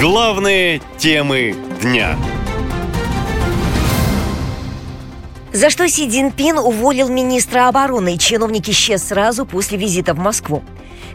Главные 0.00 0.82
темы 0.98 1.54
дня. 1.80 2.16
За 5.52 5.70
что 5.70 5.88
Си 5.88 6.08
Цзиньпин 6.08 6.58
уволил 6.58 7.08
министра 7.08 7.68
обороны? 7.68 8.18
Чиновник 8.18 8.68
исчез 8.68 9.04
сразу 9.04 9.46
после 9.46 9.78
визита 9.78 10.12
в 10.12 10.18
Москву. 10.18 10.64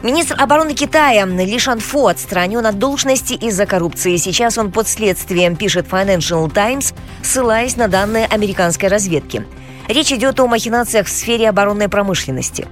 Министр 0.02 0.36
обороны 0.38 0.72
Китая 0.72 1.26
Ли 1.26 1.58
Шанфо 1.58 2.06
отстранен 2.06 2.64
от 2.64 2.78
должности 2.78 3.34
из-за 3.34 3.66
коррупции. 3.66 4.16
Сейчас 4.16 4.56
он 4.56 4.72
под 4.72 4.88
следствием, 4.88 5.56
пишет 5.56 5.86
Financial 5.86 6.50
Times, 6.50 6.94
ссылаясь 7.22 7.76
на 7.76 7.86
данные 7.86 8.24
американской 8.24 8.88
разведки. 8.88 9.44
Речь 9.90 10.12
идет 10.12 10.38
о 10.38 10.46
махинациях 10.46 11.08
в 11.08 11.10
сфере 11.10 11.48
оборонной 11.48 11.88
промышленности. 11.88 12.68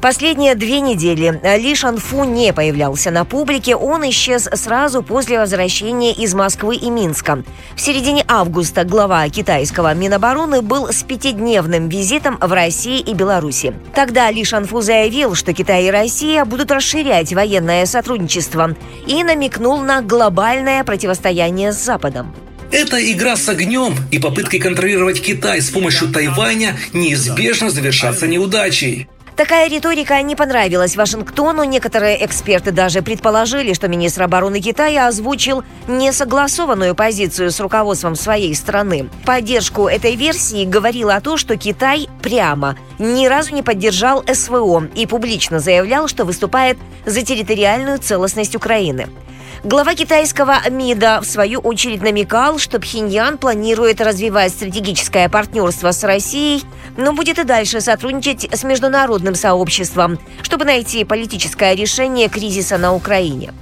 Последние 0.00 0.54
две 0.54 0.80
недели 0.80 1.40
Ли 1.58 1.74
Шанфу 1.74 2.22
не 2.22 2.52
появлялся 2.52 3.10
на 3.10 3.24
публике. 3.24 3.74
Он 3.74 4.08
исчез 4.08 4.48
сразу 4.52 5.02
после 5.02 5.40
возвращения 5.40 6.12
из 6.12 6.32
Москвы 6.32 6.76
и 6.76 6.88
Минска. 6.88 7.42
В 7.74 7.80
середине 7.80 8.24
августа 8.28 8.84
глава 8.84 9.28
китайского 9.28 9.92
Минобороны 9.94 10.62
был 10.62 10.92
с 10.92 11.02
пятидневным 11.02 11.88
визитом 11.88 12.38
в 12.40 12.52
России 12.52 13.00
и 13.00 13.14
Беларуси. 13.14 13.74
Тогда 13.92 14.30
Ли 14.30 14.44
Шанфу 14.44 14.80
заявил, 14.80 15.34
что 15.34 15.52
Китай 15.52 15.86
и 15.86 15.90
Россия 15.90 16.44
будут 16.44 16.70
расширять 16.70 17.32
военное 17.32 17.84
сотрудничество 17.84 18.76
и 19.08 19.24
намекнул 19.24 19.80
на 19.80 20.02
глобальное 20.02 20.84
противостояние 20.84 21.72
с 21.72 21.84
Западом. 21.84 22.32
Эта 22.72 23.00
игра 23.12 23.36
с 23.36 23.48
огнем 23.48 23.96
и 24.12 24.20
попытки 24.20 24.60
контролировать 24.60 25.20
Китай 25.20 25.60
с 25.60 25.70
помощью 25.70 26.08
Тайваня 26.12 26.76
неизбежно 26.92 27.68
завершатся 27.68 28.28
неудачей. 28.28 29.08
Такая 29.34 29.68
риторика 29.68 30.20
не 30.22 30.36
понравилась 30.36 30.96
Вашингтону. 30.96 31.64
Некоторые 31.64 32.24
эксперты 32.24 32.70
даже 32.70 33.02
предположили, 33.02 33.72
что 33.72 33.88
министр 33.88 34.24
обороны 34.24 34.60
Китая 34.60 35.08
озвучил 35.08 35.64
несогласованную 35.88 36.94
позицию 36.94 37.50
с 37.50 37.58
руководством 37.58 38.14
своей 38.14 38.54
страны. 38.54 39.08
Поддержку 39.24 39.88
этой 39.88 40.14
версии 40.14 40.64
говорила 40.64 41.16
о 41.16 41.20
том, 41.20 41.38
что 41.38 41.56
Китай 41.56 42.06
прямо 42.22 42.76
ни 42.98 43.26
разу 43.26 43.54
не 43.54 43.62
поддержал 43.62 44.22
СВО 44.32 44.88
и 44.94 45.06
публично 45.06 45.58
заявлял, 45.58 46.06
что 46.06 46.24
выступает 46.24 46.76
за 47.04 47.22
территориальную 47.22 47.98
целостность 47.98 48.54
Украины. 48.54 49.08
Глава 49.62 49.94
китайского 49.94 50.56
МИДа, 50.70 51.20
в 51.20 51.26
свою 51.26 51.60
очередь, 51.60 52.00
намекал, 52.02 52.58
что 52.58 52.80
Пхеньян 52.80 53.36
планирует 53.36 54.00
развивать 54.00 54.52
стратегическое 54.52 55.28
партнерство 55.28 55.90
с 55.90 56.02
Россией, 56.02 56.64
но 56.96 57.12
будет 57.12 57.38
и 57.38 57.44
дальше 57.44 57.82
сотрудничать 57.82 58.48
с 58.50 58.64
международным 58.64 59.34
сообществом, 59.34 60.18
чтобы 60.40 60.64
найти 60.64 61.04
политическое 61.04 61.74
решение 61.74 62.30
кризиса 62.30 62.78
на 62.78 62.94
Украине. 62.94 63.52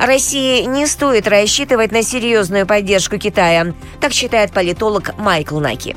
России 0.00 0.64
не 0.64 0.84
стоит 0.88 1.28
рассчитывать 1.28 1.92
на 1.92 2.02
серьезную 2.02 2.66
поддержку 2.66 3.16
Китая, 3.16 3.72
так 4.00 4.12
считает 4.12 4.50
политолог 4.50 5.16
Майкл 5.16 5.60
Наки. 5.60 5.94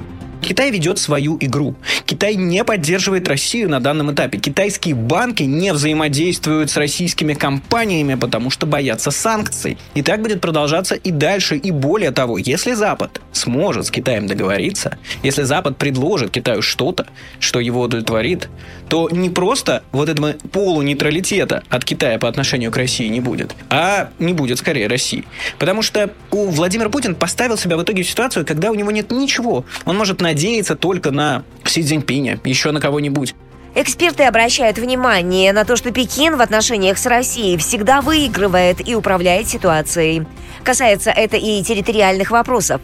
Китай 0.49 0.71
ведет 0.71 0.97
свою 0.97 1.37
игру. 1.39 1.75
Китай 2.07 2.33
не 2.33 2.63
поддерживает 2.63 3.27
Россию 3.27 3.69
на 3.69 3.79
данном 3.79 4.11
этапе. 4.11 4.39
Китайские 4.39 4.95
банки 4.95 5.43
не 5.43 5.71
взаимодействуют 5.71 6.71
с 6.71 6.77
российскими 6.77 7.35
компаниями, 7.35 8.15
потому 8.15 8.49
что 8.49 8.65
боятся 8.65 9.11
санкций. 9.11 9.77
И 9.93 10.01
так 10.01 10.23
будет 10.23 10.41
продолжаться 10.41 10.95
и 10.95 11.11
дальше. 11.11 11.55
И 11.55 11.69
более 11.69 12.09
того, 12.09 12.39
если 12.39 12.73
Запад 12.73 13.21
сможет 13.31 13.85
с 13.85 13.91
Китаем 13.91 14.25
договориться, 14.25 14.97
если 15.21 15.43
Запад 15.43 15.77
предложит 15.77 16.31
Китаю 16.31 16.63
что-то, 16.63 17.05
что 17.39 17.59
его 17.59 17.81
удовлетворит, 17.81 18.49
то 18.89 19.07
не 19.11 19.29
просто 19.29 19.83
вот 19.91 20.09
этого 20.09 20.33
полунейтралитета 20.51 21.61
от 21.69 21.85
Китая 21.85 22.17
по 22.17 22.27
отношению 22.27 22.71
к 22.71 22.77
России 22.77 23.07
не 23.07 23.19
будет, 23.19 23.53
а 23.69 24.09
не 24.17 24.33
будет 24.33 24.57
скорее 24.57 24.87
России. 24.87 25.25
Потому 25.59 25.83
что 25.83 26.09
у 26.31 26.47
Владимира 26.47 26.89
Путин 26.89 27.13
поставил 27.13 27.55
себя 27.55 27.77
в 27.77 27.83
итоге 27.83 28.01
в 28.01 28.09
ситуацию, 28.09 28.47
когда 28.47 28.71
у 28.71 28.73
него 28.73 28.89
нет 28.89 29.11
ничего. 29.11 29.63
Он 29.85 29.95
может 29.95 30.21
надеяться 30.21 30.38
только 30.75 31.11
на 31.11 31.43
Си 31.65 31.83
Цзиньпиня, 31.83 32.39
еще 32.43 32.71
на 32.71 32.79
кого-нибудь. 32.79 33.35
Эксперты 33.75 34.23
обращают 34.23 34.77
внимание 34.77 35.53
на 35.53 35.63
то, 35.63 35.75
что 35.75 35.91
Пекин 35.91 36.35
в 36.35 36.41
отношениях 36.41 36.97
с 36.97 37.05
Россией 37.05 37.57
всегда 37.57 38.01
выигрывает 38.01 38.85
и 38.87 38.95
управляет 38.95 39.47
ситуацией. 39.47 40.25
Касается 40.63 41.11
это 41.11 41.37
и 41.37 41.63
территориальных 41.63 42.31
вопросов. 42.31 42.81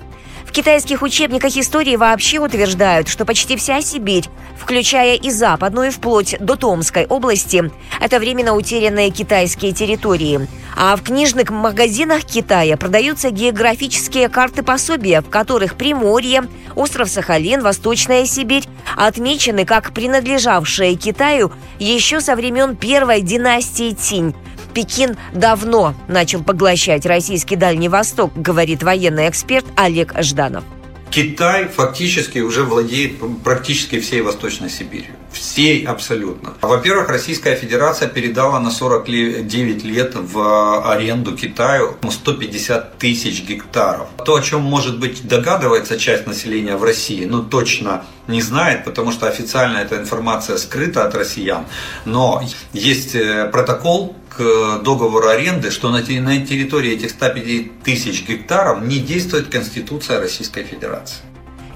Китайских 0.56 1.02
учебниках 1.02 1.58
истории 1.58 1.98
вообще 1.98 2.40
утверждают, 2.40 3.10
что 3.10 3.26
почти 3.26 3.58
вся 3.58 3.82
Сибирь, 3.82 4.24
включая 4.58 5.16
и 5.16 5.30
западную, 5.30 5.92
вплоть 5.92 6.38
до 6.40 6.56
Томской 6.56 7.06
области, 7.08 7.70
это 8.00 8.20
временно 8.20 8.56
утерянные 8.56 9.10
китайские 9.10 9.74
территории. 9.74 10.48
А 10.78 10.96
в 10.96 11.04
книжных 11.04 11.50
магазинах 11.50 12.24
Китая 12.24 12.78
продаются 12.78 13.32
географические 13.32 14.30
карты 14.30 14.64
пособия, 14.64 15.20
в 15.20 15.30
которых 15.30 15.76
Приморье, 15.76 16.44
остров 16.74 17.10
Сахалин, 17.10 17.62
Восточная 17.62 18.26
Сибирь 18.26 18.64
отмечены 18.96 19.66
как 19.66 19.92
принадлежавшие 19.92 20.96
Китаю 20.96 21.52
еще 21.80 22.22
со 22.22 22.34
времен 22.38 22.78
первой 22.78 23.20
династии 23.20 23.92
Цинь. 23.92 24.34
Пекин 24.76 25.16
давно 25.34 25.96
начал 26.10 26.44
поглощать 26.44 27.06
российский 27.06 27.56
Дальний 27.56 27.88
Восток, 27.88 28.34
говорит 28.36 28.84
военный 28.84 29.30
эксперт 29.30 29.66
Олег 29.78 30.14
Жданов. 30.22 30.66
Китай 31.10 31.70
фактически 31.70 32.40
уже 32.40 32.64
владеет 32.64 33.14
практически 33.42 34.02
всей 34.02 34.22
Восточной 34.22 34.70
Сибирью. 34.70 35.16
Всей 35.36 35.86
абсолютно. 35.86 36.54
Во-первых, 36.62 37.10
Российская 37.10 37.56
Федерация 37.56 38.08
передала 38.08 38.60
на 38.60 38.72
49 38.72 39.84
лет 39.84 40.16
в 40.16 40.92
аренду 40.92 41.36
Китаю 41.36 41.98
150 42.10 42.98
тысяч 42.98 43.44
гектаров. 43.44 44.08
То, 44.26 44.36
о 44.36 44.42
чем, 44.42 44.62
может 44.62 44.98
быть, 44.98 45.28
догадывается 45.28 46.00
часть 46.00 46.26
населения 46.26 46.78
в 46.78 46.84
России, 46.84 47.26
ну 47.26 47.44
точно 47.44 48.06
не 48.28 48.42
знает, 48.42 48.86
потому 48.86 49.12
что 49.12 49.28
официально 49.28 49.78
эта 49.80 49.98
информация 49.98 50.58
скрыта 50.58 51.06
от 51.06 51.14
россиян. 51.16 51.66
Но 52.06 52.42
есть 52.74 53.14
э, 53.14 53.50
протокол 53.52 54.16
к 54.30 54.80
договору 54.84 55.28
аренды, 55.28 55.70
что 55.70 55.90
на 55.90 56.02
территории 56.02 56.94
этих 56.94 57.10
150 57.10 57.84
тысяч 57.84 58.28
гектаров 58.28 58.82
не 58.82 59.00
действует 59.00 59.50
Конституция 59.50 60.20
Российской 60.20 60.64
Федерации. 60.64 61.18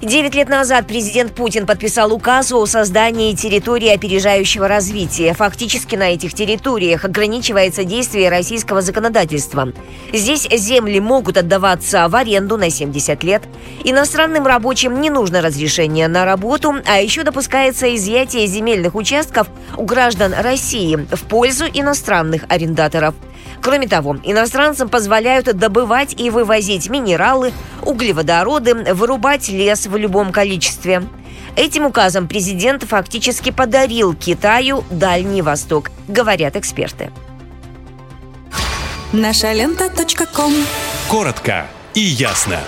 Девять 0.02 0.34
лет 0.34 0.48
назад 0.48 0.86
президент 0.86 1.34
Путин 1.34 1.66
подписал 1.66 2.10
указ 2.14 2.52
о 2.52 2.64
создании 2.64 3.34
территории 3.34 3.90
опережающего 3.90 4.66
развития. 4.66 5.34
Фактически 5.34 5.94
на 5.94 6.14
этих 6.14 6.32
территориях 6.32 7.04
ограничивается 7.04 7.84
действие 7.84 8.30
российского 8.30 8.80
законодательства. 8.80 9.74
Здесь 10.10 10.48
земли 10.50 11.00
могут 11.00 11.36
отдаваться 11.36 12.08
в 12.08 12.16
аренду 12.16 12.56
на 12.56 12.70
70 12.70 13.22
лет. 13.24 13.42
Иностранным 13.84 14.46
рабочим 14.46 15.02
не 15.02 15.10
нужно 15.10 15.42
разрешение 15.42 16.08
на 16.08 16.24
работу, 16.24 16.76
а 16.86 16.98
еще 16.98 17.22
допускается 17.22 17.94
изъятие 17.94 18.46
земельных 18.46 18.94
участков 18.94 19.48
у 19.76 19.84
граждан 19.84 20.32
России 20.32 20.96
в 20.96 21.24
пользу 21.24 21.66
иностранных 21.66 22.44
арендаторов. 22.48 23.14
Кроме 23.62 23.86
того, 23.86 24.16
иностранцам 24.22 24.88
позволяют 24.88 25.46
добывать 25.56 26.18
и 26.18 26.30
вывозить 26.30 26.88
минералы, 26.88 27.52
углеводороды, 27.82 28.94
вырубать 28.94 29.48
лес 29.48 29.86
в 29.86 29.96
любом 29.96 30.32
количестве. 30.32 31.02
Этим 31.56 31.86
указом 31.86 32.28
президент 32.28 32.84
фактически 32.84 33.50
подарил 33.50 34.14
Китаю 34.14 34.84
Дальний 34.90 35.42
Восток, 35.42 35.90
говорят 36.08 36.56
эксперты. 36.56 37.10
Наша 39.12 39.52
лента. 39.52 39.90
Коротко 41.08 41.66
и 41.94 42.00
ясно. 42.00 42.60